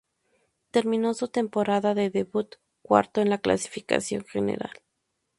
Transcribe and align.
Terminó 0.71 1.13
su 1.13 1.27
temporada 1.27 1.93
de 1.93 2.09
debut 2.09 2.55
cuarto 2.81 3.21
en 3.21 3.29
la 3.29 3.37
clasificación 3.37 4.25
general. 4.25 4.71